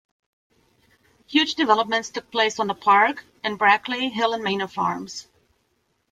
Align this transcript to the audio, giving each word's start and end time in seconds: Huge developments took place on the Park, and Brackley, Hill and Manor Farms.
Huge 1.27 1.53
developments 1.53 2.09
took 2.09 2.31
place 2.31 2.59
on 2.59 2.65
the 2.65 2.73
Park, 2.73 3.23
and 3.43 3.55
Brackley, 3.59 4.09
Hill 4.09 4.33
and 4.33 4.43
Manor 4.43 4.67
Farms. 4.67 5.27